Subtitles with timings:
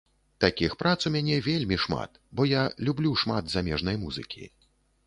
[0.43, 4.53] Такіх прац у мяне вельмі шмат, бо я люблю шмат замежнай музыкі.